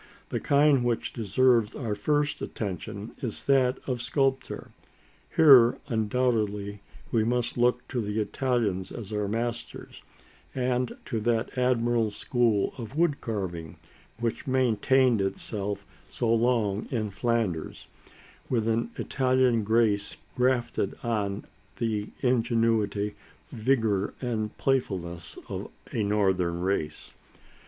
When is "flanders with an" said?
17.11-18.89